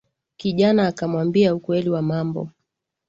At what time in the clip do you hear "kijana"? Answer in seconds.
0.37-0.87